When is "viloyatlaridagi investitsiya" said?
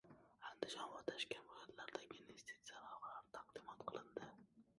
1.49-2.81